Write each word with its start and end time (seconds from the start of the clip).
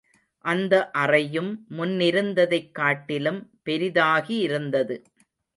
அந்த 0.45 0.91
அறையும் 0.91 1.65
முன்னிருந்ததைக் 1.77 2.71
காட்டிலும் 2.71 3.41
பெரிதாகியிருந்தது. 3.65 4.97